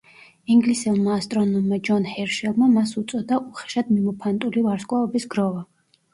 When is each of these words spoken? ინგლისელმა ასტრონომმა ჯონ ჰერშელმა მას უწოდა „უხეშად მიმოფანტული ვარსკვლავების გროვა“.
ინგლისელმა 0.53 1.11
ასტრონომმა 1.17 1.79
ჯონ 1.89 2.07
ჰერშელმა 2.13 2.71
მას 2.79 2.95
უწოდა 3.03 3.39
„უხეშად 3.51 3.93
მიმოფანტული 3.99 4.67
ვარსკვლავების 4.71 5.31
გროვა“. 5.37 5.65